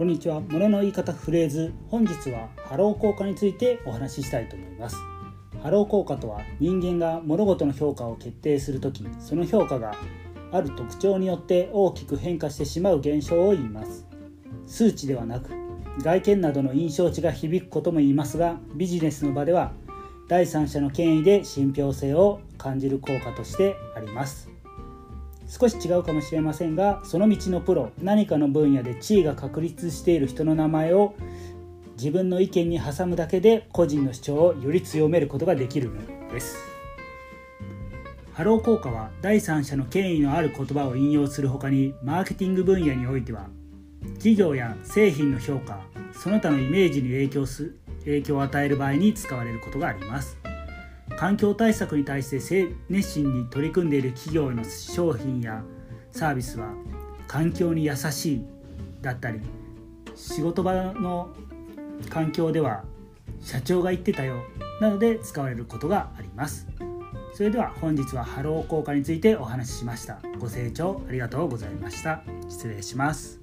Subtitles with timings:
[0.00, 0.40] こんにちは。
[0.40, 1.74] 物の言い方フレーズ。
[1.90, 4.96] 本日はハロー効果についてお話ししたいと思います。
[5.62, 9.94] ハロー効果とは人間が物事の評価を決定するときその評価が
[10.52, 14.06] ある特徴によって大きく変化してしまう現象を言います。
[14.66, 15.50] 数値ではなく
[15.98, 19.72] 外見などの印象値が響くことも言いますがビジネスの場では
[20.28, 24.59] 第三者の権威で信憑性を感じる効果としてあります。
[25.50, 31.14] 少し違うかもしれませんがその道のプロ何かの分野で地位が確立している人の名前を
[31.96, 36.56] 自分の意見に挟むだけで個人の主張をより強めることができるのです。
[38.32, 43.48] ハロー効果は第三者の権威のある言葉を引用する他にマーケティング分野においては
[44.14, 45.80] 企業や製品の評価
[46.12, 50.38] その他のイメージに影響す影響を与える場合に使われることがあります。
[51.16, 55.62] 環境対策に対して熱心に取り組んでいる企業の商品や
[56.12, 56.72] サービスは
[57.28, 58.44] 環境に優しい
[59.00, 59.40] だったり
[60.14, 61.28] 仕事場の
[62.08, 62.84] 環境では
[63.40, 64.42] 社長が言ってたよ
[64.80, 66.66] などで使われることがあります。
[67.32, 70.20] それでは本日はハロー効果についてお話ししました。
[70.38, 72.22] ご清聴ありがとうございました。
[72.48, 73.39] 失礼します。